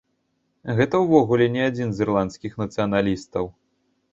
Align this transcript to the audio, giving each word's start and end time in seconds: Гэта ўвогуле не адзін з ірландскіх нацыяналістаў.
Гэта 0.77 1.01
ўвогуле 1.03 1.47
не 1.57 1.63
адзін 1.69 1.89
з 1.99 2.07
ірландскіх 2.07 2.59
нацыяналістаў. 2.63 3.45